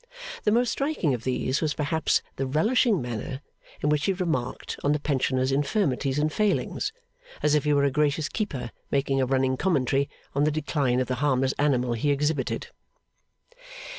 The 0.45 0.51
most 0.51 0.71
striking 0.71 1.13
of 1.13 1.25
these 1.25 1.61
was 1.61 1.75
perhaps 1.75 2.23
the 2.35 2.47
relishing 2.47 3.03
manner 3.03 3.39
in 3.83 3.89
which 3.89 4.05
he 4.05 4.13
remarked 4.13 4.79
on 4.83 4.93
the 4.93 4.99
pensioner's 4.99 5.51
infirmities 5.51 6.17
and 6.17 6.33
failings, 6.33 6.91
as 7.43 7.53
if 7.53 7.65
he 7.65 7.73
were 7.73 7.83
a 7.83 7.91
gracious 7.91 8.27
Keeper 8.27 8.71
making 8.89 9.21
a 9.21 9.27
running 9.27 9.57
commentary 9.57 10.09
on 10.33 10.43
the 10.43 10.49
decline 10.49 10.99
of 11.01 11.07
the 11.07 11.13
harmless 11.21 11.53
animal 11.59 11.93
he 11.93 12.09
exhibited. 12.09 12.69